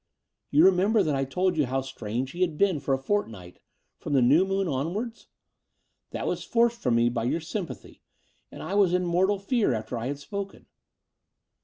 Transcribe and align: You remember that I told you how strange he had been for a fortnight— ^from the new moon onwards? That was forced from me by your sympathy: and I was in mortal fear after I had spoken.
You 0.49 0.65
remember 0.65 1.03
that 1.03 1.13
I 1.15 1.25
told 1.25 1.57
you 1.57 1.67
how 1.67 1.81
strange 1.81 2.31
he 2.31 2.41
had 2.41 2.57
been 2.57 2.79
for 2.79 2.95
a 2.95 2.97
fortnight— 2.97 3.59
^from 4.01 4.13
the 4.13 4.21
new 4.23 4.47
moon 4.47 4.67
onwards? 4.67 5.27
That 6.09 6.25
was 6.25 6.43
forced 6.43 6.81
from 6.81 6.95
me 6.95 7.07
by 7.07 7.25
your 7.25 7.39
sympathy: 7.39 8.01
and 8.51 8.63
I 8.63 8.73
was 8.73 8.95
in 8.95 9.05
mortal 9.05 9.37
fear 9.37 9.75
after 9.75 9.99
I 9.99 10.07
had 10.07 10.17
spoken. 10.17 10.65